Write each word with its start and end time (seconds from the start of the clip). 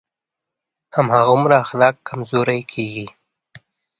هماغومره 0.97 1.55
اخلاق 1.65 1.95
کمزوری 2.07 2.61
کېږي. 2.71 3.07